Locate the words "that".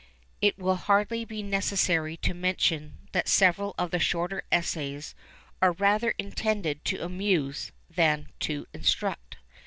3.11-3.27